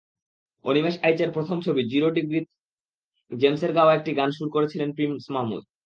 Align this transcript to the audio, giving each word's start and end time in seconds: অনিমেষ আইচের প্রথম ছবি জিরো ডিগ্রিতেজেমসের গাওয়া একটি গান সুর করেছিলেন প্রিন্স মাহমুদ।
অনিমেষ 0.65 0.95
আইচের 1.03 1.29
প্রথম 1.35 1.57
ছবি 1.65 1.81
জিরো 1.91 2.07
ডিগ্রিতেজেমসের 2.17 3.71
গাওয়া 3.77 3.93
একটি 3.95 4.11
গান 4.13 4.29
সুর 4.31 4.49
করেছিলেন 4.55 4.89
প্রিন্স 4.93 5.23
মাহমুদ। 5.35 5.63